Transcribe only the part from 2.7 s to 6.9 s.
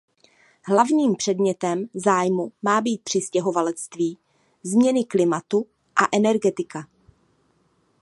být přistěhovalectví, změny klimatu a energetika.